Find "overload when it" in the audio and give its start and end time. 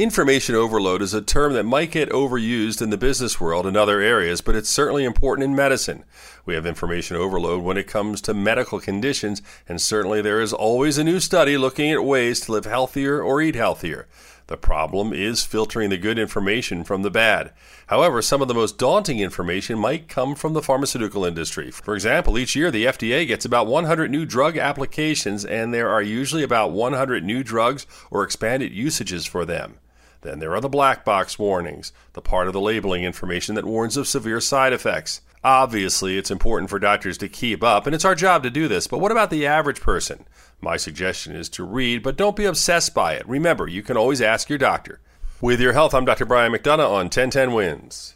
7.18-7.86